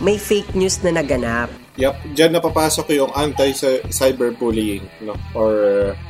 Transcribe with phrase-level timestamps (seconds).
[0.00, 1.48] may fake news na naganap.
[1.76, 5.12] Yep, dyan napapasok yung anti-cyberbullying, no?
[5.36, 5.52] Or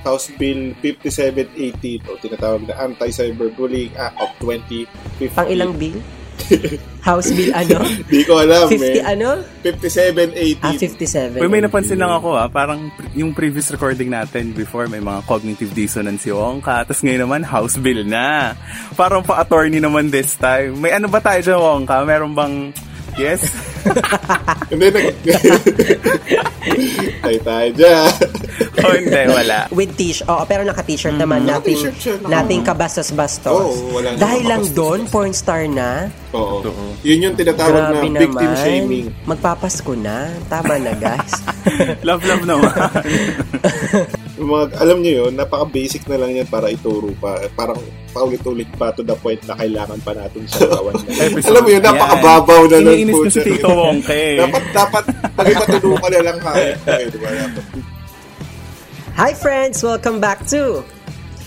[0.07, 5.35] House Bill 5718 o tinatawag na Anti-Cyberbullying Act of 2050.
[5.35, 5.99] Pang ilang bill?
[7.09, 7.83] House bill ano?
[8.07, 9.03] Di ko alam, 50 eh.
[9.03, 9.43] ano?
[9.67, 10.63] 5718.
[10.63, 11.43] Ah, 57.
[11.43, 12.87] Uy, may napansin lang ako ah, parang
[13.19, 17.75] yung previous recording natin before may mga cognitive dissonance si Wongka, tapos ngayon naman house
[17.75, 18.55] bill na.
[18.95, 20.79] Parang pa-attorney naman this time.
[20.79, 22.07] May ano ba tayo dyan Wongka?
[22.07, 22.71] Meron bang
[23.17, 23.49] Yes?
[24.73, 25.07] Hindi, nag...
[27.27, 28.11] Ay, tayo dyan.
[28.83, 29.59] o hindi, wala.
[29.71, 30.27] With t-shirt.
[30.27, 31.47] Oo, pero naka-t-shirt naman.
[31.47, 33.53] Naka-t-shirt siya, naka- nothing kabastos-bastos.
[33.53, 36.11] Oo, wala Dahil lang doon, porn star na.
[36.37, 36.57] Oo.
[37.01, 38.61] Yun yung tinatawag Grabe na victim naman.
[38.61, 39.07] shaming.
[39.25, 40.29] Magpapasko na.
[40.53, 41.33] Tama na, guys.
[42.09, 42.73] love, love naman.
[44.37, 47.41] Mga, alam niyo yun, napaka-basic na lang yan para ituro pa.
[47.57, 47.81] Parang
[48.13, 50.93] paulit-ulit pa to the point na kailangan pa natin gawan.
[51.33, 53.41] Episode alam mo yun, napakababaw na nun Iniinis na si.
[53.41, 54.37] Tito Wongka eh.
[54.37, 57.29] dapat, dapat, pag-ipatulo ka na lang hayop ko eh, di ba?
[57.33, 57.65] Dapat.
[59.17, 59.81] Hi, friends!
[59.81, 60.85] Welcome back to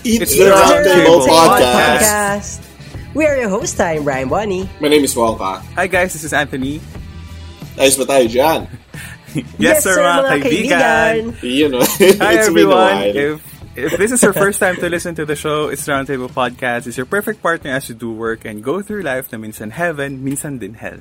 [0.02, 2.02] It's, It's the Roundtable Podcast.
[2.02, 2.69] Podcast.
[3.14, 4.68] We are your host, I'm Brian Bonnie.
[4.80, 5.60] My name is Walka.
[5.74, 6.78] Hi guys, this is Anthony.
[7.74, 8.70] Ayos ba tayo dyan?
[9.58, 11.18] Yes, sir, mga kaibigan.
[11.42, 11.82] Yun, no?
[11.82, 12.76] Hi It's been a everyone.
[12.76, 13.14] while.
[13.16, 13.38] If
[13.74, 16.86] if this is your first time to listen to the show, it's Roundtable Podcast.
[16.86, 20.22] It's your perfect partner as you do work and go through life na minsan heaven,
[20.22, 20.98] minsan din hell.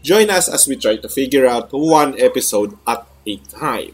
[0.00, 3.92] Join us as we try to figure out one episode at a time.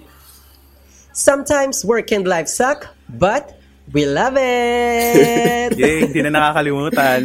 [1.11, 3.59] Sometimes work and life suck, but
[3.92, 5.77] we love it!
[5.81, 7.23] Yay, hindi na nakakalimutan.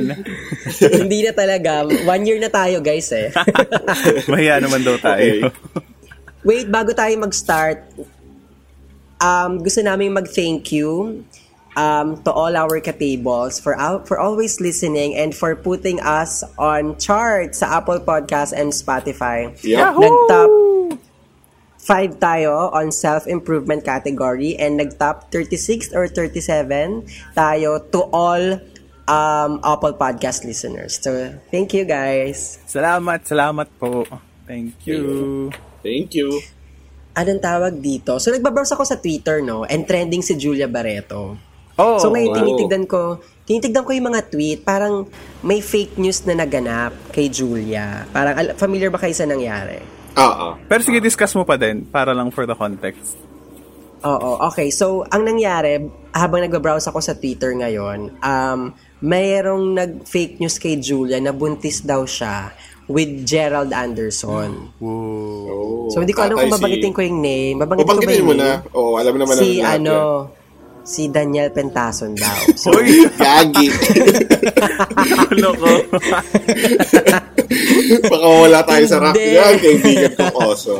[1.01, 1.87] Hindi na talaga.
[1.87, 3.31] One year na tayo, guys, eh.
[4.31, 5.49] Mahiya naman daw tayo.
[6.43, 7.85] Wait, bago tayo mag-start,
[9.21, 11.21] um, gusto namin mag-thank you
[11.77, 16.97] um, to all our katables for out for always listening and for putting us on
[16.97, 19.53] charts sa Apple Podcast and Spotify.
[19.63, 20.01] Yep.
[20.01, 20.51] Nag-top
[21.91, 27.03] 5 tayo on self-improvement category and nag-top 36 or 37
[27.35, 28.63] tayo to all
[29.11, 31.03] um, Apple Podcast listeners.
[31.03, 32.63] So, thank you guys.
[32.63, 34.07] Salamat, salamat po.
[34.47, 35.51] Thank you.
[35.83, 36.39] Thank you.
[37.11, 38.23] Anong tawag dito?
[38.23, 39.67] So, nagbabrowse ako sa Twitter, no?
[39.67, 41.35] And trending si Julia Barreto.
[41.75, 42.37] Oh, So, ngayon wow.
[42.39, 45.11] tinitignan ko, tinitignan ko yung mga tweet, parang
[45.43, 48.07] may fake news na naganap kay Julia.
[48.15, 50.00] Parang, al- familiar ba kayo sa nangyari?
[50.13, 50.59] Oo.
[50.65, 53.15] pero sige, discuss mo pa din para lang for the context.
[54.01, 54.73] Oo, okay.
[54.73, 55.77] So, ang nangyari,
[56.11, 62.01] habang nagbabrowse ako sa Twitter ngayon, um, mayroong nag-fake news kay Julia na buntis daw
[62.01, 62.49] siya
[62.89, 64.73] with Gerald Anderson.
[64.81, 65.85] Whoa.
[65.85, 67.61] Oh, So, hindi ko alam kung babagitin ko yung name.
[67.61, 68.41] Babanggitin ko ba Babanggitin yung mo name?
[68.41, 68.51] na.
[68.73, 69.95] Oo, alam naman Si, namin lahat ano.
[70.83, 72.39] Si Daniel Pentason daw.
[72.55, 73.67] So, Uy, Gagi.
[75.43, 75.73] loko.
[78.01, 79.35] Baka wala tayo sa rock Hindi.
[79.35, 79.53] yan.
[79.57, 80.75] Kaibigan kong oso.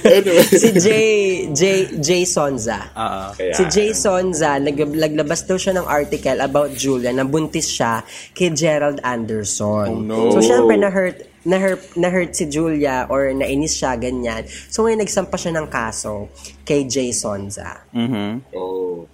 [0.00, 0.44] Anyway.
[0.46, 1.10] si Jay,
[1.52, 2.88] Jay, Jay Sonza.
[2.92, 7.68] Ah, Kaya, Si Jay Sonza, nag- naglabas daw siya ng article about Julia na buntis
[7.68, 8.00] siya
[8.32, 9.88] kay Gerald Anderson.
[9.88, 10.32] Oh, no.
[10.32, 14.46] So, syempre, na-hurt, na-hurt, na-hurt si Julia or nainis siya, ganyan.
[14.68, 16.32] So, ngayon, nagsampa siya ng kaso
[16.62, 17.84] kay Jay Sonza.
[17.92, 18.54] mhm.
[18.54, 19.04] Oh.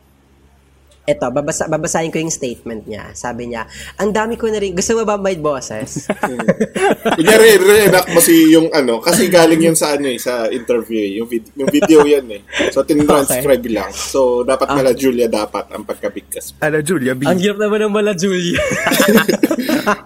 [1.05, 3.13] Eto, babasa, babasahin ko yung statement niya.
[3.13, 3.69] Sabi niya,
[4.01, 6.09] ang dami ko na rin, gusto mo ba may boses?
[7.21, 11.21] Kunyari, re-enact mo si yung ano, kasi galing yun sa ano eh, sa interview eh.
[11.21, 12.41] Yung, vid- yung video yan eh.
[12.73, 13.93] So, tinranscribe lang.
[13.93, 16.57] So, dapat mala Julia dapat ang pagkabigkas.
[16.65, 17.29] Ala, Julia B.
[17.29, 18.57] ang hirap naman ng mala Julia.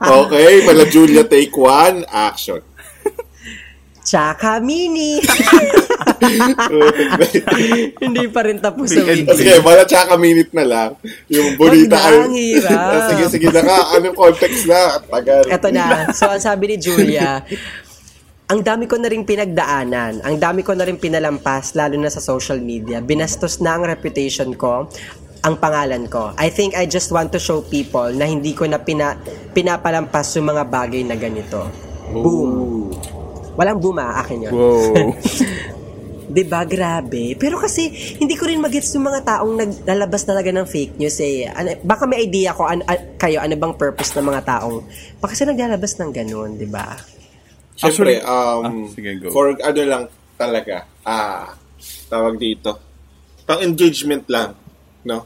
[0.03, 2.59] Okay, mala Julia, take one, action.
[4.09, 5.21] Tsaka mini.
[8.03, 9.37] Hindi pa rin tapos sa Big week.
[9.37, 10.91] Sige, mala tsaka minute na lang.
[11.29, 12.01] Yung bonita.
[12.09, 12.73] Ang hirap.
[12.73, 14.01] Ah, sige, sige na ka.
[14.01, 14.97] Anong context na?
[15.05, 15.45] Tagal.
[15.53, 16.09] Eto na.
[16.17, 17.45] So, ang sabi ni Julia,
[18.49, 20.25] ang dami ko na rin pinagdaanan.
[20.25, 23.05] Ang dami ko na rin pinalampas, lalo na sa social media.
[23.05, 24.89] Binastos na ang reputation ko,
[25.45, 26.33] ang pangalan ko.
[26.41, 29.21] I think I just want to show people na hindi ko na pina,
[29.53, 31.69] pinapalampas yung mga bagay na ganito.
[32.09, 32.89] Boom.
[33.59, 34.55] Walang boom ah, akin yun.
[34.55, 35.11] Wow.
[36.29, 37.35] 'Di ba grabe?
[37.35, 37.89] Pero kasi
[38.21, 41.49] hindi ko rin magets yung mga taong naglalabas talaga ng fake news eh.
[41.49, 44.85] Ano, baka may idea ko an, an- kayo ano bang purpose ng mga taong
[45.19, 46.95] baka sila naglalabas ng ganun, 'di ba?
[47.75, 49.27] Siyempre, Actually- um, Ah, sige, go.
[49.33, 50.05] for ano lang
[50.37, 51.55] talaga, ah,
[52.07, 52.79] tawag dito,
[53.43, 54.55] pang engagement lang,
[55.03, 55.25] no?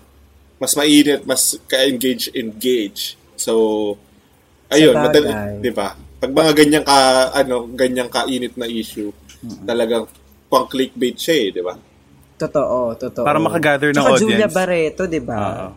[0.57, 3.17] Mas mainit, mas ka-engage, engage.
[3.35, 3.97] So,
[4.71, 5.97] ayun, madali, di ba?
[6.23, 6.99] Pag mga ganyang ka,
[7.35, 9.11] ano, ganyang kainit na issue,
[9.67, 10.07] talagang
[10.47, 11.75] pang clickbait siya eh, di ba?
[12.39, 13.27] Totoo, totoo.
[13.27, 14.55] Para makagather ng Julia audience.
[14.55, 15.71] Barreto, 'di ba?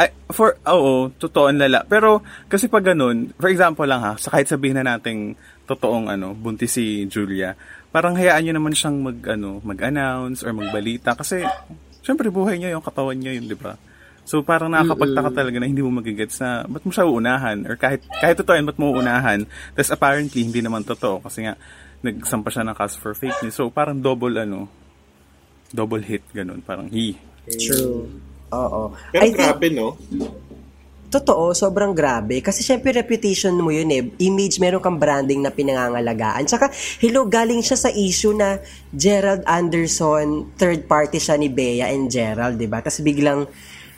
[0.00, 1.84] Ay, for, oo, totoo ang lala.
[1.84, 5.36] Pero, kasi pag ganun, for example lang ha, sa kahit sabihin na nating
[5.68, 7.52] totoong ano, buntis si Julia,
[7.92, 11.12] parang hayaan nyo naman siyang mag, ano, mag-announce or magbalita.
[11.12, 11.44] Kasi,
[12.00, 13.76] syempre buhay niya yung katawan niya yun, di ba?
[14.30, 17.66] So, parang nakakapagtaka talaga na hindi mo magigets na, ba't mo siya uunahan?
[17.66, 19.42] Or kahit, kahit totoo yun, ba't mo uunahan?
[19.74, 21.18] Tapos apparently, hindi naman totoo.
[21.18, 21.58] Kasi nga,
[21.98, 23.58] nagsampa siya ng cast for fake news.
[23.58, 24.70] So, parang double, ano,
[25.74, 26.62] double hit, ganun.
[26.62, 27.18] Parang, he.
[27.58, 28.06] True.
[28.54, 28.94] Oo.
[29.10, 29.98] Pero I think- grabe, no?
[31.10, 32.38] Totoo, sobrang grabe.
[32.38, 34.14] Kasi syempre reputation mo yun eh.
[34.22, 36.46] Image, meron kang branding na pinangangalagaan.
[36.46, 36.70] Tsaka,
[37.02, 38.62] hello, galing siya sa issue na
[38.94, 42.78] Gerald Anderson, third party siya ni Bea and Gerald, di ba?
[42.78, 43.42] Tapos biglang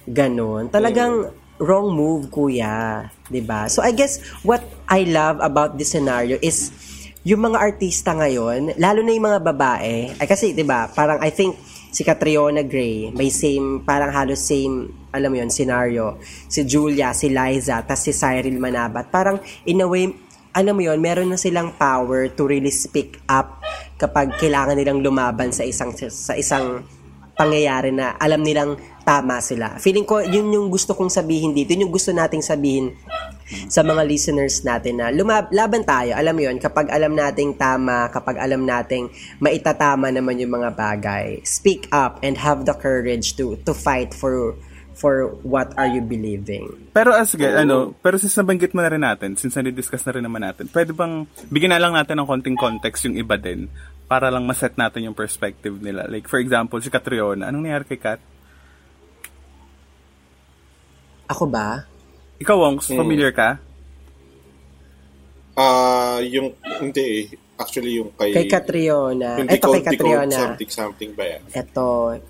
[0.09, 0.71] ganun.
[0.73, 1.31] Talagang
[1.63, 3.07] wrong move, kuya.
[3.47, 3.71] Ba?
[3.71, 4.61] So I guess what
[4.91, 6.75] I love about this scenario is
[7.23, 11.55] yung mga artista ngayon, lalo na yung mga babae, ay kasi, ba, parang I think
[11.95, 16.19] si Catriona Gray, may same, parang halos same, alam mo yun, scenario.
[16.51, 19.13] Si Julia, si Liza, tas si Cyril Manabat.
[19.15, 19.39] Parang,
[19.69, 20.11] in a way,
[20.51, 23.63] alam mo yun, meron na silang power to really speak up
[23.97, 26.83] kapag kailangan nilang lumaban sa isang sa isang
[27.33, 29.77] pangyayari na alam nilang tama sila.
[29.79, 31.75] Feeling ko, yun yung gusto kong sabihin dito.
[31.75, 32.95] Yun yung gusto nating sabihin
[33.69, 36.17] sa mga listeners natin na lumab laban tayo.
[36.17, 39.13] Alam mo yun, kapag alam nating tama, kapag alam nating
[39.43, 44.57] maitatama naman yung mga bagay, speak up and have the courage to to fight for
[44.93, 46.69] for what are you believing.
[46.93, 50.25] Pero as ga- ano, pero since nabanggit mo na rin natin, since na-discuss na rin
[50.25, 53.67] naman natin, pwede bang bigyan na lang natin ng konting context yung iba din
[54.07, 56.07] para lang maset natin yung perspective nila.
[56.07, 58.21] Like for example, si Catriona, anong nangyari kay Kat?
[61.33, 61.89] Ako ba?
[62.45, 63.57] Ikaw, Wongs, familiar ka?
[65.57, 67.25] Ah, yung, hindi eh.
[67.57, 68.37] Actually, yung kay...
[68.37, 69.41] Kay Catriona.
[69.41, 70.37] yung Ito kay Catriona.
[70.37, 71.43] something, something ba yan?
[71.57, 72.21] Ito,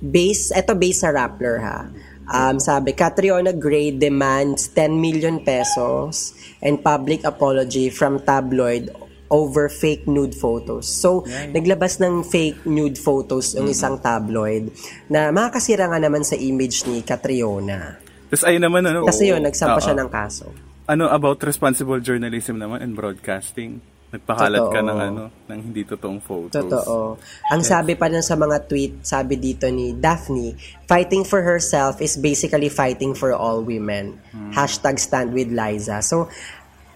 [0.00, 1.88] base, ito base sa Rappler ha.
[2.30, 8.92] Um, sabi, Catriona Gray demands 10 million pesos and public apology from tabloid
[9.30, 10.90] over fake nude photos.
[10.90, 11.22] So,
[11.54, 14.74] naglabas ng fake nude photos yung isang tabloid
[15.06, 18.09] na makakasira nga naman sa image ni Catriona.
[18.30, 19.04] Tapos ayun naman, ano?
[19.04, 19.84] Kasi yun, nagsampa Oo.
[19.84, 20.46] siya ng kaso.
[20.86, 23.82] Ano about responsible journalism naman and broadcasting?
[24.10, 24.88] Nagpakalat ka Totoo.
[24.90, 26.54] ng ano, ng hindi totoong photos.
[26.56, 27.14] Totoo.
[27.46, 32.18] Ang sabi pa nun sa mga tweet, sabi dito ni Daphne, fighting for herself is
[32.18, 34.18] basically fighting for all women.
[34.50, 36.02] Hashtag stand with Liza.
[36.02, 36.26] So,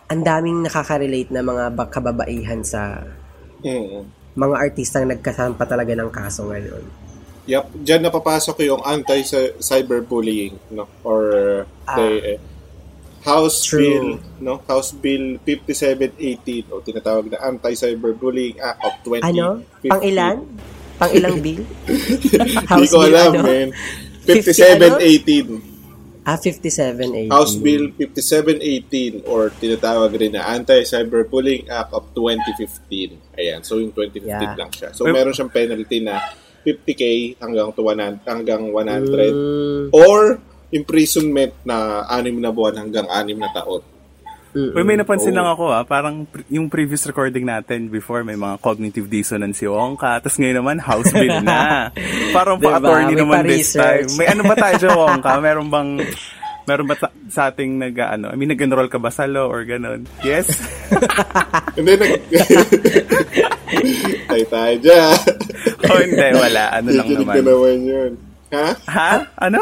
[0.07, 3.07] ang daming nakaka-relate na mga ba- kababaihan sa
[3.63, 4.11] Mm.
[4.35, 6.83] mga artistang nagkasampa talaga ng kaso ngayon.
[7.45, 10.89] Yep, diyan napapasok yung anti-cyberbullying, no?
[11.05, 11.21] Or
[11.85, 12.07] the
[12.37, 12.39] eh,
[13.25, 13.81] House True.
[13.81, 14.09] Bill,
[14.41, 14.61] no?
[14.69, 19.29] House Bill 5718 o tinatawag na Anti-Cyberbullying Act of 2050.
[19.29, 19.47] Ano?
[19.85, 20.37] Pang ilan?
[21.01, 21.65] Pang ilang bill?
[22.69, 23.45] Hindi ko alam, ano?
[23.45, 23.69] man.
[24.25, 25.75] 50 5718.
[26.25, 33.37] Ah, 57 House Bill 5718 or tinatawag rin na Anti-Cyberbullying Act of 2015.
[33.37, 34.57] Ayan, so yung 2015 Yeah.
[34.57, 34.89] lang siya.
[34.97, 36.17] So meron siyang penalty na
[36.65, 37.03] 50k
[37.37, 40.41] hanggang to 100 hanggang 100 Mm, or
[40.71, 41.77] imprisonment na
[42.09, 43.85] anim na buwan hanggang anim na taon.
[44.51, 45.37] mm, Uy, may napansin Oo.
[45.37, 50.19] lang ako ah, parang yung previous recording natin before may mga cognitive dissonance si Wongka,
[50.19, 51.91] tapos ngayon naman house bill na.
[52.31, 52.75] parang Diba?
[52.75, 54.09] pa-attorney naman this time.
[54.15, 55.33] May ano ba tayo dyan, Wongka?
[55.39, 55.91] Meron bang
[56.65, 59.63] meron ba ta- sa ating nag ano, I mean nag-enroll ka ba sa law or
[59.63, 60.09] ganun?
[60.23, 60.49] Yes?
[61.77, 62.25] And then, nag...
[64.25, 65.19] Tay tayo dyan.
[65.93, 66.65] oh, hindi, wala.
[66.73, 67.35] Ano lang Kikinig naman.
[67.37, 68.11] ko naman yun.
[68.55, 68.67] Ha?
[68.89, 69.13] Ha?
[69.41, 69.61] Ano?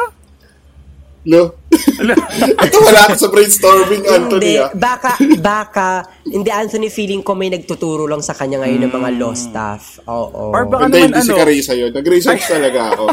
[1.26, 1.42] Lo?
[1.82, 4.52] Ito wala ka sa brainstorming, Hindi, Anthony.
[4.56, 4.70] ah.
[4.72, 5.88] baka, baka,
[6.22, 9.98] hindi Anthony, feeling ko may nagtuturo lang sa kanya ngayon ng mga law staff.
[10.04, 10.50] Oo.
[10.50, 11.90] Or baka Hindi, naman hindi si ano, Carissa yun.
[11.90, 13.04] Nag-research talaga ako.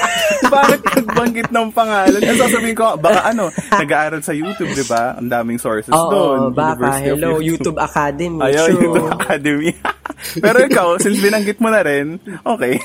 [0.52, 2.20] bakit nagbanggit ng pangalan?
[2.20, 5.16] Ang sasabihin ko, baka ano, nag-aaral sa YouTube, di ba?
[5.16, 6.38] Ang daming sources Oo, doon.
[6.52, 8.40] baka, University of hello, YouTube Academy.
[8.42, 8.76] Ayaw, True.
[8.78, 9.70] YouTube Academy.
[10.44, 12.78] Pero ikaw, since binanggit mo na rin, okay.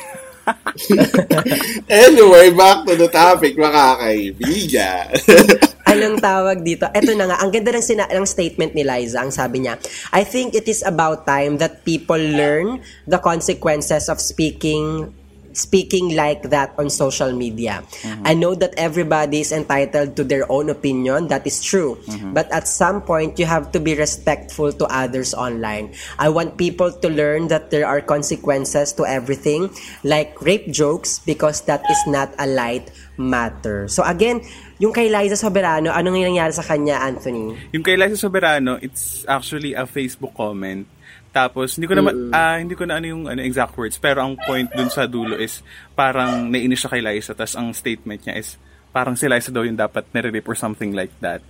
[1.91, 5.07] anyway, back to the topic, mga kaibigan.
[5.91, 6.87] Anong tawag dito?
[6.91, 9.23] Ito na nga, ang ganda ng, sina- ng statement ni Liza.
[9.23, 9.79] Ang sabi niya,
[10.11, 15.11] I think it is about time that people learn the consequences of speaking
[15.57, 17.81] speaking like that on social media.
[18.23, 21.27] I know that everybody is entitled to their own opinion.
[21.33, 21.97] That is true.
[22.31, 25.97] But at some point, you have to be respectful to others online.
[26.21, 29.73] I want people to learn that there are consequences to everything,
[30.05, 33.89] like rape jokes, because that is not a light matter.
[33.89, 34.45] So again,
[34.77, 37.57] yung kay Liza Soberano, anong nangyari sa kanya, Anthony?
[37.73, 40.85] Yung kay Liza Soberano, it's actually a Facebook comment.
[41.37, 44.33] Tapos, hindi ko naman, ah, hindi ko na ano yung ano, exact words, pero ang
[44.41, 45.61] point dun sa dulo is,
[45.93, 48.57] parang nainis siya kay Liza, tapos ang statement niya is,
[48.89, 51.45] parang si Liza daw yung dapat nire-rape or something like that.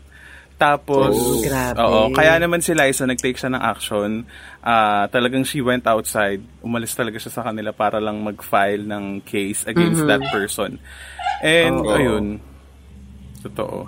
[0.58, 1.78] Tapos, Oh, grabe.
[1.78, 4.26] oo, kaya naman si Liza nag-take siya ng action.
[4.60, 6.42] Ah, talagang she went outside.
[6.60, 10.12] Umalis talaga siya sa kanila para lang mag-file ng case against Mm-hmm.
[10.12, 10.82] that person.
[11.40, 11.94] And, Oo.
[11.94, 12.26] ayun.
[13.40, 13.86] Totoo.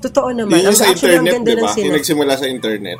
[0.00, 0.56] Totoo naman.
[0.56, 1.68] Yun yung sa actually, internet, di ba?
[1.76, 2.98] Yung nagsimula sa internet.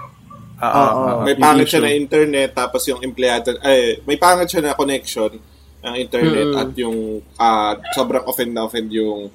[0.56, 0.72] Ah, Oo.
[0.80, 4.72] ah, ah, May pangit siya na internet, tapos yung empleyado, ay, may pangit siya na
[4.72, 5.36] connection
[5.86, 9.28] ang internet at yung ah, sobrang offend na offend yung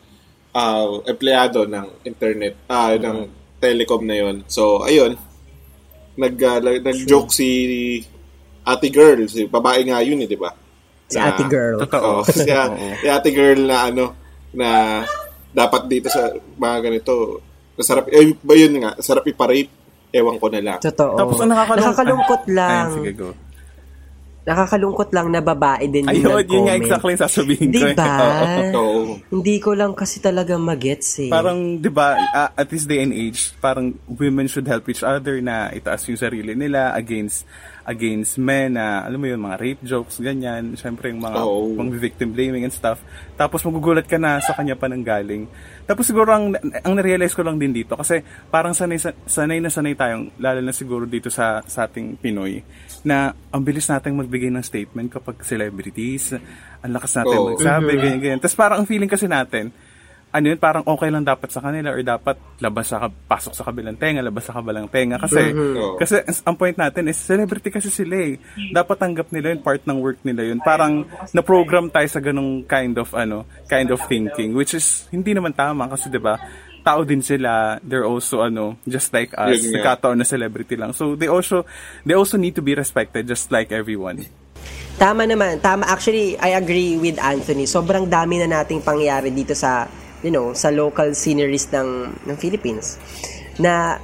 [0.52, 3.30] ah, empleyado ng internet, ah, ng
[3.62, 4.36] telecom na yon.
[4.50, 5.16] So, ayun,
[6.18, 7.50] nag, ah, nag-joke si
[8.62, 10.52] ate girl, si babae nga yun eh, di ba?
[11.08, 11.82] Si Na- ate girl.
[11.86, 12.22] Totoo.
[12.22, 14.06] Oo, siya, si ate girl na ano,
[14.52, 14.70] na
[15.54, 17.40] dapat dito sa mga ganito,
[17.78, 19.72] masarap, eh, ba yun nga, sarap ipa-rape,
[20.12, 20.78] ewan ko na lang.
[20.80, 21.16] Totoo.
[21.16, 22.88] Tapos ang nakakalung- Nakakalungkot Ayun, lang.
[22.94, 23.30] sige, go.
[24.42, 26.82] Nakakalungkot lang na babae din yung Ayun, yun nga nag-comment.
[26.82, 27.78] exactly yung sasabihin ko.
[27.78, 27.94] Di eh.
[27.94, 28.10] ba?
[28.82, 29.02] Oo.
[29.30, 31.30] Hindi ko lang kasi talaga magets eh.
[31.30, 35.38] Parang, di ba, ah, at this day and age, parang women should help each other
[35.46, 37.46] na itaas yung sarili nila against
[37.86, 40.78] against men na, alam mo yun, mga rape jokes, ganyan.
[40.78, 41.74] Siyempre, yung mga, Oo.
[41.74, 43.02] mga victim blaming and stuff.
[43.34, 45.50] Tapos, magugulat ka na sa kanya pa nang galing.
[45.90, 48.22] Tapos, siguro, ang, ang narealize ko lang din dito, kasi
[48.54, 52.62] parang sanay, sanay na sanay tayong, lalo na siguro dito sa, sa ating Pinoy,
[53.02, 56.38] na ang bilis nating magbigay ng statement kapag celebrities,
[56.86, 57.58] ang lakas natin Oo.
[57.58, 58.40] magsabi, ganyan, ganyan.
[58.40, 59.74] Tapos, parang ang feeling kasi natin,
[60.32, 64.00] ano yun, parang okay lang dapat sa kanila or dapat labas sa, pasok sa kabilang
[64.00, 65.20] tenga, labas sa kabilang tenga.
[65.20, 66.00] Kasi, Oo.
[66.00, 68.40] kasi ang point natin is, celebrity kasi sila eh.
[68.72, 70.64] Dapat tanggap nila yun, part ng work nila yun.
[70.64, 71.04] Parang,
[71.36, 75.92] na-program tayo sa ganong kind of, ano, kind of thinking, which is, hindi naman tama
[75.92, 76.40] kasi, di ba,
[76.82, 79.84] tao din sila, they're also, ano, just like us, nga.
[79.84, 80.96] nagkataon na celebrity lang.
[80.96, 81.68] So, they also,
[82.08, 84.24] they also need to be respected just like everyone.
[84.96, 85.58] Tama naman.
[85.66, 85.88] Tama.
[85.90, 87.66] Actually, I agree with Anthony.
[87.66, 89.90] Sobrang dami na nating pangyayari dito sa,
[90.22, 92.98] you know, sa local sceneries ng, ng Philippines.
[93.58, 93.98] Na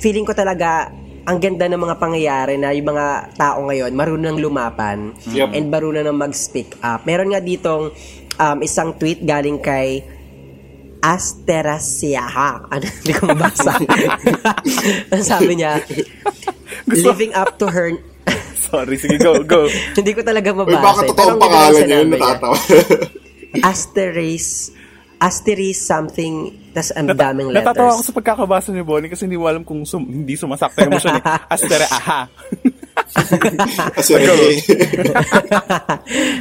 [0.00, 0.92] feeling ko talaga
[1.26, 5.58] ang ganda ng mga pangyayari na yung mga tao ngayon marunong lumapan Yep.
[5.58, 7.02] and marunong na mag-speak up.
[7.02, 7.90] Meron nga ditong
[8.38, 10.06] um, isang tweet galing kay
[11.02, 12.50] Asterasiaha.
[12.72, 12.86] Ano?
[12.86, 13.74] Hindi ko mabasa.
[15.34, 15.82] Sabi niya,
[16.90, 17.94] living up to her...
[18.58, 19.70] Sorry, sige, go, go.
[19.94, 20.82] Hindi ko talaga Uy, mabasa.
[20.82, 21.08] baka eh.
[21.14, 22.58] totoong pangalan yun, natatawa.
[23.62, 24.74] Asteris,
[25.16, 27.72] Asteris something, tas ang Nata- daming letters.
[27.72, 30.92] Natatawa ako sa pagkakabasa ni Bonnie kasi hindi mo alam kung sum- hindi sumasakta yung
[30.92, 31.24] emotion eh.
[31.52, 32.28] Astere, aha.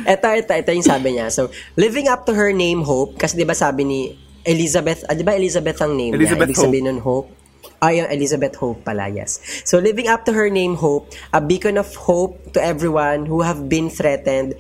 [0.06, 1.32] Ito, ito, ito yung sabi niya.
[1.32, 1.48] So,
[1.80, 4.00] living up to her name, Hope, kasi di ba sabi ni
[4.44, 6.60] Elizabeth, ah, di ba Elizabeth ang name Elizabeth niya?
[6.60, 7.32] Ibig sabihin nun, Hope.
[7.80, 9.40] Ah, yung Elizabeth Hope pala, yes.
[9.64, 13.68] So, living up to her name, Hope, a beacon of hope to everyone who have
[13.72, 14.56] been threatened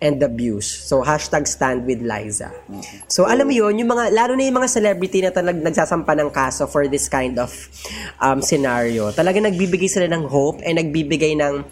[0.00, 0.84] and abused.
[0.88, 2.52] So, hashtag stand with Liza.
[3.08, 6.28] So, alam mo yun, yung mga, lalo na yung mga celebrity na talag nagsasampa ng
[6.28, 7.48] kaso for this kind of
[8.20, 9.08] um, scenario.
[9.16, 11.64] Talaga nagbibigay sila ng hope and nagbibigay ng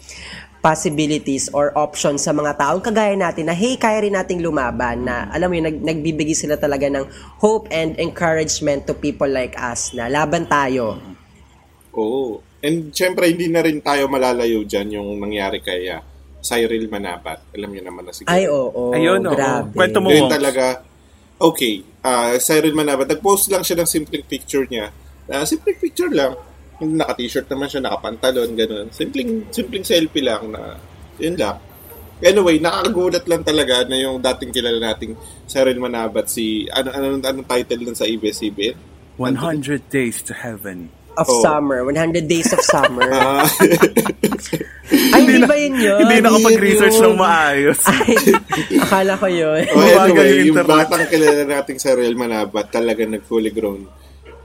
[0.65, 5.29] possibilities or options sa mga taong kagaya natin na hey, kaya rin nating lumaban na
[5.29, 7.05] alam mo yun, nag, nagbibigay sila talaga ng
[7.37, 10.97] hope and encouragement to people like us na laban tayo.
[11.93, 12.41] Oo.
[12.65, 16.01] And syempre, hindi na rin tayo malalayo dyan yung nangyari kay uh,
[16.45, 17.41] Cyril Manabat.
[17.57, 18.29] Alam niyo naman na siguro.
[18.29, 18.93] Ay, oo.
[18.93, 19.33] Ayun, oo.
[19.33, 19.73] grabe.
[19.73, 20.13] Kwento mo.
[20.13, 20.85] Yun talaga,
[21.41, 24.93] okay, ah Cyril Manabat, nag-post lang siya ng simpleng picture niya.
[25.25, 26.37] Uh, simpleng picture lang.
[26.77, 28.87] Yung naka-t-shirt naman siya, nakapantalon, ganun.
[28.93, 30.77] Simpleng, simpleng selfie lang na,
[31.17, 31.57] yun lang.
[32.21, 35.17] Anyway, nakakagulat lang talaga na yung dating kilala nating
[35.49, 38.77] Cyril Manabat, si, ano, ano, anong title nun sa ABS-CBN?
[39.17, 40.91] 100 days to heaven.
[41.15, 41.41] Of Oo.
[41.41, 41.87] summer.
[41.87, 43.07] 100 days of summer.
[43.15, 43.47] Ah,
[45.15, 45.97] Ay, hindi ba yun yun?
[45.97, 47.05] Hindi nakapag-research yun.
[47.09, 47.79] ng maayos.
[47.89, 48.15] Ay,
[48.77, 49.63] akala ko yun.
[49.73, 53.89] oh, anyway, yung batang kilala nating Cyril Manabat, talaga nag-fully grown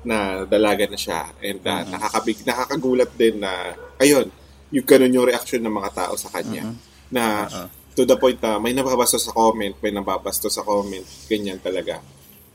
[0.00, 1.29] na dalaga na siya.
[1.45, 3.53] And uh, nakakabig, nakakagulat din na,
[4.00, 4.33] ayun,
[4.73, 6.73] yung ganun yung reaction ng mga tao sa kanya.
[7.12, 7.45] Na
[7.93, 12.00] to the point na may nababasto sa comment, may nababasto sa comment, ganyan talaga.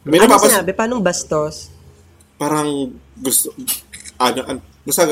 [0.01, 0.71] May Ano nababas- sinabi?
[0.73, 1.69] Paanong bastos?
[2.35, 3.55] parang gusto,
[4.17, 5.03] ano, an, basta,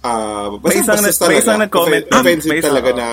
[0.00, 2.04] ah, basta, May isang basta nag- may isang nag-comment.
[2.10, 3.06] Offensive May isang- talaga na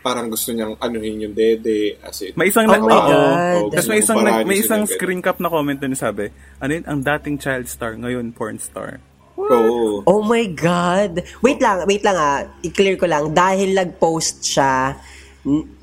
[0.00, 1.98] parang gusto niyang anuhin yung dede.
[1.98, 3.08] As in, May isang Oh nag- my oo.
[3.08, 3.62] God.
[3.74, 7.00] Tapos may isang nag- may isang screen cap na comment doon sabi, ano yun, ang
[7.00, 9.02] dating child star, ngayon porn star.
[9.36, 10.00] Oo.
[10.02, 11.20] Oh my God.
[11.42, 12.46] Wait lang, wait lang ah.
[12.62, 13.30] I-clear ko lang.
[13.30, 14.96] Dahil nag-post siya,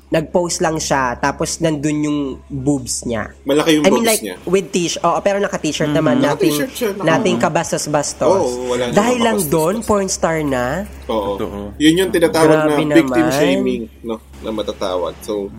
[0.04, 3.34] nag-post lang siya, tapos nandun yung boobs niya.
[3.42, 4.36] Malaki yung I mean boobs like, niya.
[4.44, 5.02] with t-shirt.
[5.02, 6.20] Oo, pero naka-t-shirt naman.
[6.20, 8.30] Nating, Naka-t-shirt siya, naka- nating kabastos-bastos.
[8.46, 10.86] Oo, wala nang Dahil lang doon, porn star na.
[11.08, 11.34] Oo.
[11.76, 13.38] Yun yung tinatawag Grabe na victim naman.
[13.40, 15.14] shaming, no, na matatawag.
[15.20, 15.50] So,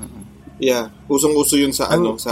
[0.56, 2.32] yeah, usong-uso yun sa ano, sa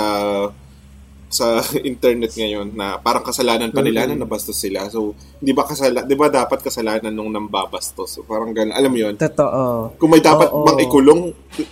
[1.33, 4.85] sa internet ngayon na parang kasalanan pa nila na nabastos sila.
[4.87, 8.13] So, di ba kasala, di ba dapat kasalanan nung nambabastos?
[8.13, 8.77] So, parang ganun.
[8.77, 9.17] Alam mo yun?
[9.17, 9.97] Totoo.
[9.97, 10.63] Kung may dapat Oo.
[10.63, 11.21] bang ikulong,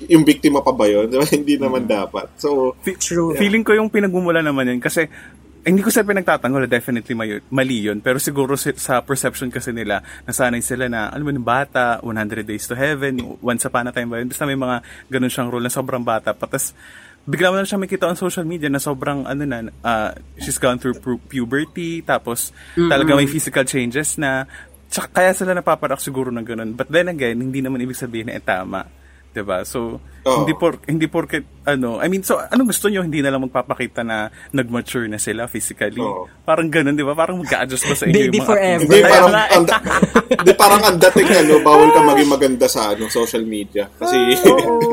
[0.10, 1.06] yung biktima pa ba yun?
[1.12, 1.26] Di ba?
[1.30, 2.34] Hindi naman dapat.
[2.42, 3.38] So, Fe- True.
[3.38, 5.06] Feeling ko yung pinagmumula naman yun kasi
[5.62, 8.02] hindi ko sa pinagtatanggol, definitely mali, mali yun.
[8.02, 12.66] Pero siguro si- sa perception kasi nila, nasanay sila na, alam mo bata, 100 days
[12.66, 14.26] to heaven, once upon a time ba yun.
[14.26, 14.82] Basta may mga
[15.14, 16.34] ganun siyang rule na sobrang bata.
[16.34, 16.74] Patas,
[17.28, 20.12] bigla mo na siya makita on social media na sobrang, ano na, ah,
[20.42, 24.50] she's gone through pu- puberty, tapos talaga may physical changes na,
[24.92, 26.72] tsaka kaya sila napaparak siguro ng ganun.
[26.76, 29.02] But then again, hindi naman ibig sabihin na eh, tama.
[29.32, 29.64] 'di ba?
[29.64, 30.44] So Oo.
[30.44, 34.04] hindi por hindi porket ano, I mean, so anong gusto niyo hindi na lang magpapakita
[34.04, 36.04] na nag-mature na sila physically?
[36.04, 36.28] Oo.
[36.44, 37.16] Parang ganun, 'di ba?
[37.16, 38.84] Parang mag-a-adjust ba sa inyo Baby yung mga forever.
[38.86, 39.66] hindi parang, ang,
[40.36, 43.88] hindi parang ang dating ano, bawal ka maging maganda sa ano, social media.
[43.98, 44.91] Kasi, gago,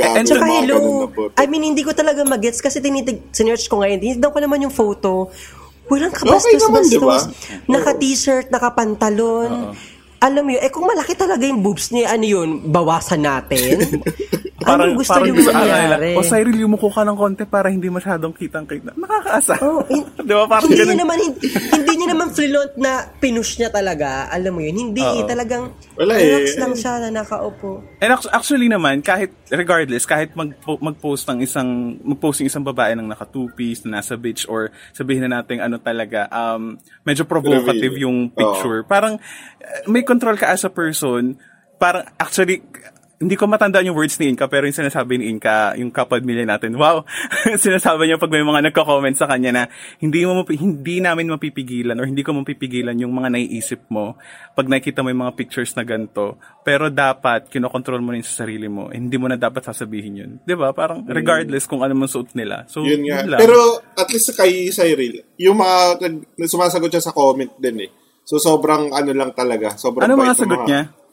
[0.00, 1.08] And saka hello.
[1.36, 4.74] I mean, hindi ko talaga magets kasi tinitig, sinearch ko ngayon, tinignan ko naman yung
[4.74, 5.28] photo.
[5.90, 7.02] Walang kabastos-bastos.
[7.04, 7.18] ba?
[7.68, 9.76] Naka-t-shirt, naka-pantalon.
[10.24, 14.00] Alam mo yun, eh kung malaki talaga yung boobs niya, ano yun, bawasan natin?
[14.66, 16.10] Anong gusto niyo gusto- ah, mangyari?
[16.12, 18.92] O Cyril, yumuko ka ng konti para hindi masyadong kitang-kita.
[18.94, 19.54] Nakakaasa.
[19.60, 20.44] Oh, in- 'Di ba?
[20.46, 20.88] Parang hindi ganun.
[20.88, 24.08] niya naman hindi, hindi niya naman flaunt na pinush niya talaga.
[24.28, 25.24] Alam mo yun, hindi Oo.
[25.24, 26.24] talagang Wala eh.
[26.40, 27.84] relax lang siya na nakaupo.
[27.98, 31.68] And ac- actually naman, kahit regardless, kahit mag mag-post ng isang
[32.00, 35.76] mag-post yung isang babae ng naka two-piece na nasa beach or sabihin na natin ano
[35.76, 38.82] talaga, um, medyo provocative yung picture.
[38.84, 41.36] Parang uh, may control ka as a person.
[41.74, 42.62] Parang actually
[43.22, 46.42] hindi ko matandaan yung words ni Inka, pero yung sinasabi ni Inka, yung kapad milya
[46.42, 47.06] natin, wow!
[47.64, 49.62] sinasabi niya pag may mga nagko-comment sa kanya na
[50.02, 54.18] hindi mo hindi namin mapipigilan or hindi ko mapipigilan yung mga naiisip mo
[54.58, 56.42] pag nakikita mo yung mga pictures na ganito.
[56.66, 58.90] Pero dapat, kinokontrol mo rin sa sarili mo.
[58.90, 60.30] Eh, hindi mo na dapat sasabihin yun.
[60.42, 62.66] 'Di ba Parang regardless kung ano man suot nila.
[62.66, 63.22] So, Yun nga.
[63.22, 63.38] lang.
[63.38, 66.02] Pero at least kay Cyril, yung mga
[66.50, 67.90] sumasagot siya sa comment din eh.
[68.24, 69.76] So sobrang ano lang talaga.
[69.76, 71.03] Sobrang ano mga sagot niya?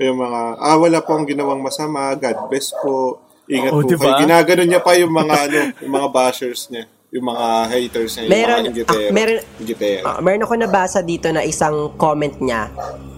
[0.00, 4.08] Yung mga, ah, wala po akong ginawang masama, God bless po, ingat Oh, po diba?
[4.08, 4.24] kayo.
[4.24, 8.32] Ginagano niya pa yung mga, ano, yung mga bashers niya, yung mga haters niya, yung
[8.32, 8.96] Meron, mga ingitero.
[8.98, 10.02] ah, meron- ingitero.
[10.02, 12.72] Ah, meron ako nabasa dito na isang comment niya.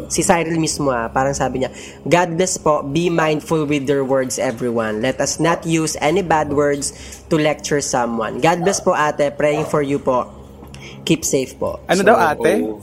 [0.09, 1.71] Si Cyril mismo ah, parang sabi niya,
[2.03, 4.99] God bless po, be mindful with your words everyone.
[4.99, 6.90] Let us not use any bad words
[7.29, 8.42] to lecture someone.
[8.42, 10.27] God bless po ate, praying for you po.
[11.05, 11.79] Keep safe po.
[11.87, 12.53] Ano So, daw ate?
[12.61, 12.83] Oo.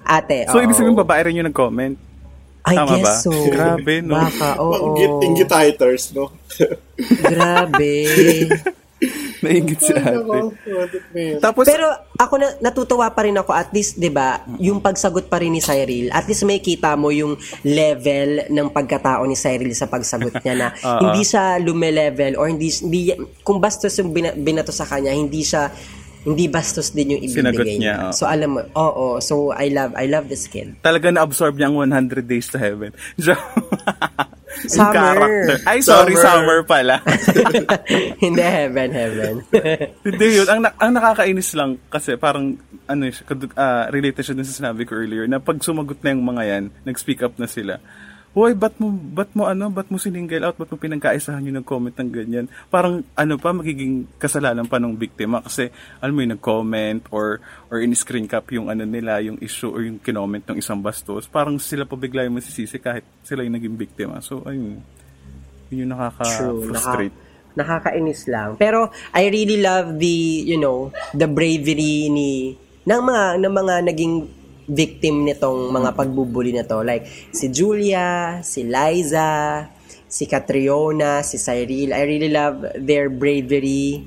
[0.00, 0.62] Ate, So, oo.
[0.62, 2.05] ibig sabihin babae rin yung nag-comment?
[2.66, 3.14] I Tama guess ba?
[3.22, 3.30] so.
[3.46, 4.18] Grabe, no?
[4.18, 4.74] Baka, oo.
[4.90, 6.34] Inggit, inggit haters, no?
[7.22, 7.94] Grabe.
[9.44, 11.36] Naingit si ate.
[11.38, 15.36] Tapos, Pero ako na natutuwa pa rin ako at least 'di ba, yung pagsagot pa
[15.36, 16.08] rin ni Cyril.
[16.08, 20.68] At least may kita mo yung level ng pagkatao ni Cyril sa pagsagot niya na
[20.72, 21.00] Oo.
[21.06, 23.12] hindi siya lume-level or hindi, hindi
[23.44, 25.68] kung bastos yung bina- binato sa kanya, hindi siya
[26.26, 27.96] hindi bastos din yung Sinagot ibibigay niya, niya.
[28.10, 28.12] oo.
[28.12, 30.74] So alam mo, oo, so I love I love this kid.
[30.82, 32.90] talaga na-absorb niya ang 100 days to heaven.
[34.56, 34.88] Summer.
[34.90, 35.56] character.
[35.68, 36.24] Ay, sorry, Summer.
[36.24, 36.96] summer pala.
[38.24, 39.34] hindi heaven, heaven.
[40.06, 40.48] Hindi yun.
[40.48, 42.56] Ang, na- ang nakakainis lang kasi parang
[42.88, 43.04] ano
[43.52, 46.64] ah, related siya dun sa sinabi ko earlier na pag sumagot na yung mga yan,
[46.88, 47.84] nag-speak up na sila.
[48.36, 51.96] Hoy, ba't mo, ba't mo ano, ba't mo sininggle out, ba't mo pinagkaisahan yung nag-comment
[51.96, 52.46] ng ganyan?
[52.68, 55.72] Parang ano pa, magiging kasalanan pa ng biktima kasi
[56.04, 57.40] alam mo yung nag-comment or,
[57.72, 61.24] or in-screen cap yung ano nila, yung issue or yung kinoment ng isang bastos.
[61.24, 64.20] Parang sila pa bigla yung masisisi kahit sila yung naging biktima.
[64.20, 64.84] So, ayun.
[65.72, 65.96] Yun yung True.
[65.96, 67.16] nakaka-frustrate.
[67.56, 68.60] Naka, nakakainis lang.
[68.60, 72.52] Pero I really love the, you know, the bravery ni
[72.84, 74.14] ng mga ng mga naging
[74.66, 76.82] victim nitong mga pagbubuli na to.
[76.82, 79.66] Like si Julia, si Liza,
[80.06, 81.94] si Catriona, si Cyril.
[81.94, 84.06] I really love their bravery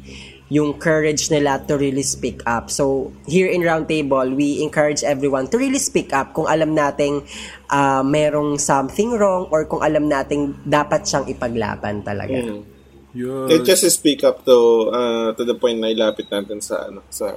[0.49, 2.73] yung courage nila to really speak up.
[2.73, 7.21] So, here in Roundtable, we encourage everyone to really speak up kung alam nating
[7.69, 12.41] ah, merong something wrong or kung alam nating dapat siyang ipaglaban talaga.
[12.41, 12.65] Mm.
[13.13, 13.49] Yun.
[13.49, 17.01] Eh, just to speak up to uh, to the point na ilapit natin sa ano
[17.09, 17.33] sa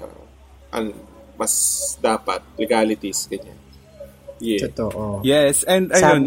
[0.77, 0.93] an
[1.37, 1.53] mas
[1.99, 3.59] dapat legalities ganyan.
[4.43, 4.67] Yeah.
[4.69, 5.23] Totoo.
[5.23, 6.23] Yes, and Sam- ayun,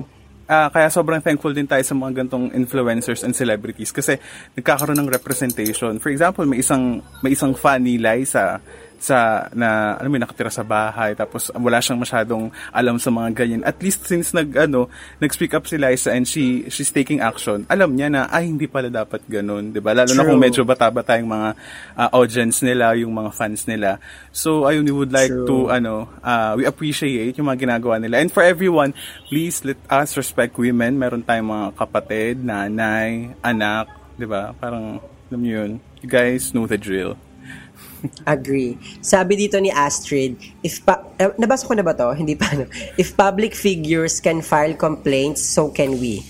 [0.48, 4.16] ah, kaya sobrang thankful din tayo sa mga gantong influencers and celebrities kasi
[4.56, 6.00] nagkakaroon ng representation.
[6.00, 8.64] For example, may isang may isang fan ni Liza
[9.00, 13.62] sa na mo yun, nakatira sa bahay tapos wala siyang masyadong alam sa mga ganyan.
[13.66, 14.88] At least since nag ano,
[15.20, 17.66] nag-speak up si Liza and she she's taking action.
[17.68, 19.96] Alam niya na ay hindi pala dapat ganun, 'di ba?
[19.96, 20.30] Lalo na True.
[20.34, 21.50] kung medyo bata-bata yung mga
[21.98, 23.98] ah, audience nila, yung mga fans nila.
[24.32, 25.48] So ayun, we would like True.
[25.48, 28.22] to ano, uh, we appreciate yung mga ginagawa nila.
[28.22, 28.94] And for everyone,
[29.28, 30.98] please let us respect women.
[31.00, 34.56] Meron tayong mga kapatid, nanay, anak, 'di ba?
[34.58, 35.72] Parang alam niyo yun.
[36.06, 37.18] You guys know the drill.
[38.28, 38.78] Agree.
[39.02, 42.14] Sabi dito ni Astrid, if pa- eh, nabasa ko na ba to?
[42.14, 42.70] Hindi pa no.
[42.98, 46.22] If public figures can file complaints, so can we.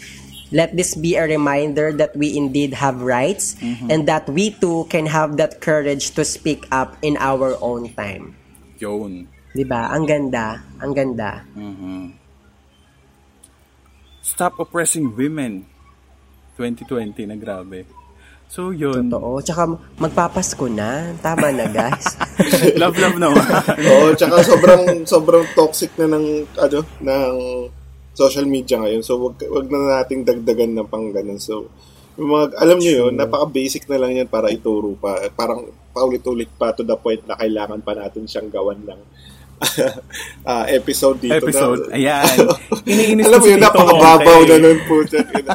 [0.54, 3.58] Let this be a reminder that we indeed have rights
[3.89, 8.38] and that we too can have that courage to speak up in our own time.
[8.78, 9.28] Yun.
[9.51, 9.89] 'Di ba?
[9.91, 11.43] Ang ganda, ang ganda.
[14.21, 15.65] Stop oppressing women.
[16.56, 17.84] 2020 na grabe.
[18.49, 19.12] So yun.
[19.12, 19.41] Totoo.
[19.43, 19.67] Tsaka
[19.99, 21.12] magpapasko na.
[21.19, 22.15] Tama na, guys.
[22.81, 23.45] love love naman.
[23.91, 27.36] Oo, tsaka sobrang sobrang toxic na ng ano ng
[28.15, 29.03] social media ngayon.
[29.03, 31.41] So wag wag na nating dagdagan ng pang ganun.
[31.41, 31.67] So
[32.15, 35.19] yung mga alam niyo yun, napaka-basic na lang yan para ituro pa.
[35.36, 39.01] Parang paulit-ulit pa to the point na kailangan pa natin siyang gawan ng
[40.49, 41.35] ah, episode dito.
[41.35, 41.87] Episode.
[41.87, 42.25] Na, Ayan.
[42.91, 44.95] Iniinis alam mo yun, napakababaw na nun po.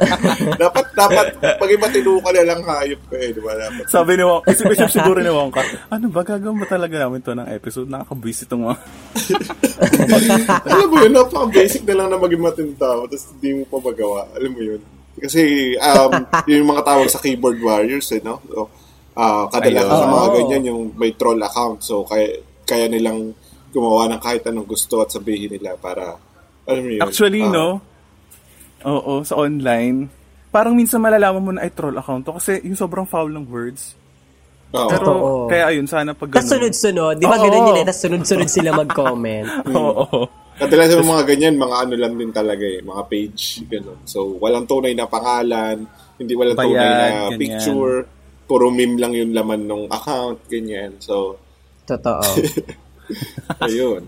[0.62, 3.52] dapat, dapat, pag matino ka na lang hayop ka eh, di ba?
[3.54, 3.84] Dapat.
[3.92, 7.50] Sabi ni Wongka, isip-isip siguro ni Wongka, ano ba gagawin ba talaga namin to ng
[7.52, 7.88] episode?
[7.92, 8.76] Nakakabwisit itong mga...
[10.64, 14.20] alam mo yun, napaka-basic na lang na maging matintao, tapos hindi mo pa magawa.
[14.32, 14.80] Alam mo yun.
[15.20, 16.12] Kasi, um,
[16.48, 18.40] yun yung mga tawag sa keyboard warriors, eh, no?
[18.48, 18.72] So,
[19.20, 21.84] ah kadalasan sa mga ganyan, yung may troll account.
[21.84, 23.36] So, kaya, kaya nilang
[23.70, 26.18] gumawa ng kahit anong gusto at sabihin nila para,
[26.66, 27.02] alam mo yun.
[27.02, 27.66] Actually, ah, no?
[28.83, 30.09] Oo, sa online,
[30.48, 33.94] parang minsan malalaman mo na ay troll account to kasi yung sobrang foul ng words.
[34.70, 34.87] oo.
[34.87, 35.28] Pero, Totoo.
[35.46, 36.70] kaya ayun, sana pag Tapos ganun.
[36.70, 37.14] sunod-sunod.
[37.18, 37.44] Di ba Oo.
[37.44, 37.87] ganun yun eh?
[37.87, 39.46] Tapos sunod-sunod sila mag-comment.
[39.74, 40.30] Oo.
[40.61, 44.04] Kadalasan ng mga ganyan, mga ano lang din talaga eh, mga page, gano'n.
[44.04, 45.88] So, walang tunay na pangalan,
[46.20, 47.40] hindi walang tunay Bayad, na ganyan.
[47.40, 47.94] picture,
[48.44, 51.00] puro meme lang yung laman ng account, ganyan.
[51.00, 51.40] So,
[51.88, 52.20] Totoo.
[53.64, 54.07] ayun.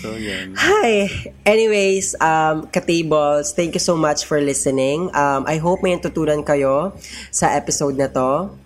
[0.00, 0.54] So, yun.
[0.56, 1.08] Hi!
[1.44, 5.12] Anyways, um, Katables, thank you so much for listening.
[5.12, 6.94] Um, I hope may natutunan kayo
[7.30, 8.56] sa episode na to.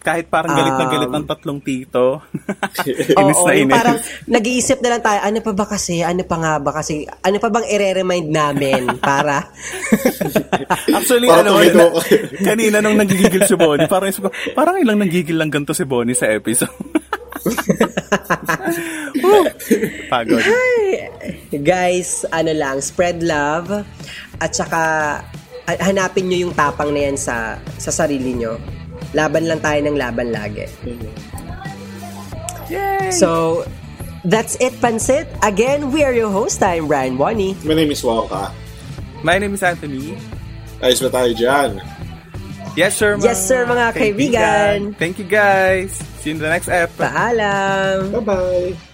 [0.00, 2.24] Kahit parang galit na galit ng tatlong tito.
[3.20, 3.74] inis Oo, na inis.
[3.76, 3.96] parang
[4.32, 7.52] nag-iisip na lang tayo, ano pa ba kasi, ano pa nga ba kasi, ano pa
[7.52, 9.52] bang i-remind namin para,
[10.88, 12.16] Actually, Parang ano, na, ka.
[12.40, 16.16] kanina nung nagigigil si Bonnie, parang, isip ko, parang ilang nagigil lang ganito si Bonnie
[16.16, 16.72] sa episode.
[20.12, 20.42] Pagod.
[21.62, 23.84] guys, ano lang, spread love,
[24.40, 24.80] at saka,
[25.66, 28.58] ha- hanapin nyo yung tapang na yan sa, sa sarili nyo.
[29.16, 30.66] Laban lang tayo ng laban lagi.
[32.70, 33.10] Yay!
[33.10, 33.62] So,
[34.22, 35.26] that's it, Pansit.
[35.42, 36.62] Again, we are your host.
[36.62, 37.58] I'm Brian Wani.
[37.66, 38.54] My name is Waka.
[39.26, 40.14] My name is Anthony.
[40.80, 41.76] Ayos ba tayo dyan?
[42.76, 44.76] Yes, sir, mga Yes, sir, mga kaibigan.
[44.96, 45.90] Thank you, guys.
[46.22, 47.10] See you in the next episode.
[47.10, 48.14] Paalam!
[48.22, 48.89] Bye-bye!